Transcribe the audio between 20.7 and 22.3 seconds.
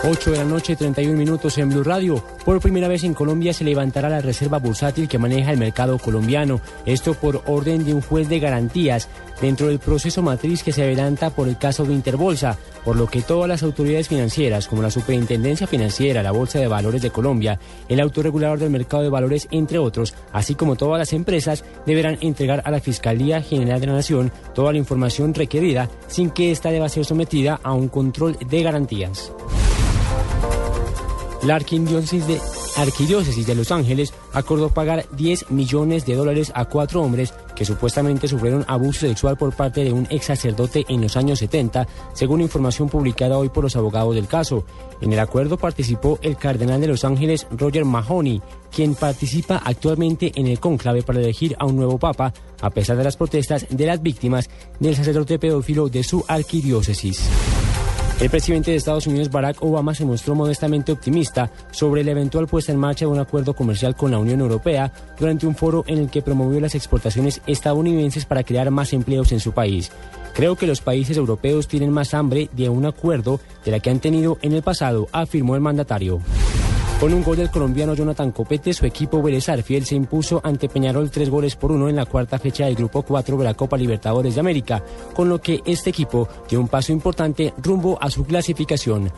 todas las empresas, deberán